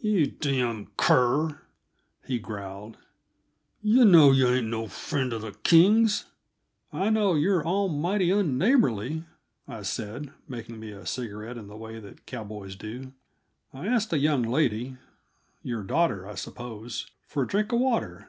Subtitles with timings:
[0.00, 1.60] "You damn' cur,"
[2.24, 2.98] he growled,
[3.82, 6.26] "yuh know yuh ain't no friend uh the Kings."
[6.92, 9.24] "I know you're all mighty unneighborly,"
[9.66, 13.12] I said, making me a cigarette in the way that cowboys do.
[13.74, 14.98] "I asked a young lady
[15.64, 18.28] your daughter, I suppose for a drink of water.